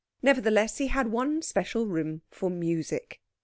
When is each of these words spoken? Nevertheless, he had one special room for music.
Nevertheless, 0.23 0.77
he 0.79 0.87
had 0.87 1.11
one 1.11 1.43
special 1.43 1.85
room 1.85 2.23
for 2.31 2.49
music. 2.49 3.21